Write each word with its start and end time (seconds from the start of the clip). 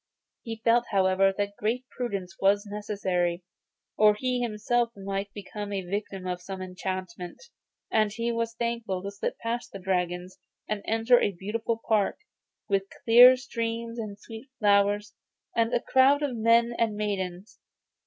He 0.41 0.59
felt, 0.63 0.85
however, 0.89 1.31
that 1.37 1.55
great 1.59 1.85
prudence 1.91 2.35
was 2.41 2.65
necessary, 2.65 3.43
or 3.95 4.15
he 4.15 4.41
himself 4.41 4.89
might 4.97 5.31
become 5.31 5.69
the 5.69 5.83
victim 5.85 6.25
of 6.25 6.41
some 6.41 6.59
enchantment; 6.59 7.39
and 7.91 8.11
he 8.11 8.31
was 8.31 8.55
thankful 8.55 9.03
to 9.03 9.11
slip 9.11 9.37
past 9.37 9.71
the 9.71 9.77
dragons, 9.77 10.39
and 10.67 10.81
enter 10.87 11.21
a 11.21 11.33
beautiful 11.33 11.79
park, 11.87 12.17
with 12.67 12.87
clear 13.05 13.37
streams 13.37 13.99
and 13.99 14.17
sweet 14.17 14.49
flowers, 14.57 15.13
and 15.55 15.71
a 15.71 15.79
crowd 15.79 16.23
of 16.23 16.35
men 16.35 16.73
and 16.79 16.95
maidens. 16.95 17.59